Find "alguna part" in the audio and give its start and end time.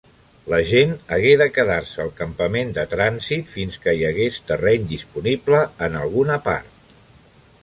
6.05-6.95